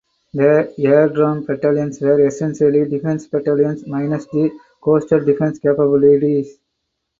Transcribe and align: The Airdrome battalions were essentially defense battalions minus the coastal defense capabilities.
The 0.33 0.73
Airdrome 0.79 1.45
battalions 1.45 2.01
were 2.01 2.25
essentially 2.25 2.89
defense 2.89 3.27
battalions 3.27 3.85
minus 3.85 4.25
the 4.25 4.49
coastal 4.81 5.23
defense 5.23 5.59
capabilities. 5.59 6.57